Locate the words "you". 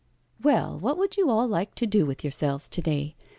1.15-1.29